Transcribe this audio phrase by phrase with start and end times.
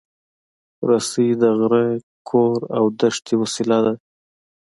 [0.89, 1.85] رسۍ د غره،
[2.29, 3.93] کور، او دښتې وسیله ده.